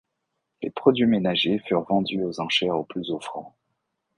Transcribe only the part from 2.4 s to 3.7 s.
enchères aux plus offrants.